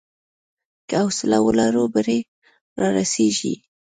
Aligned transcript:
که 0.87 0.95
حوصله 1.03 1.37
ولرو، 1.47 1.83
بری 1.93 2.19
رارسېږي. 2.79 3.53